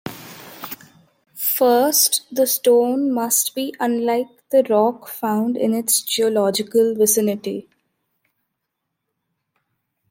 First, 1.35 2.23
the 2.31 2.47
stone 2.47 3.13
must 3.13 3.53
be 3.53 3.71
unlike 3.79 4.29
the 4.49 4.63
rock 4.67 5.07
found 5.07 5.55
in 5.55 5.75
its 5.75 6.01
geological 6.01 6.95
vicinity. 6.95 7.67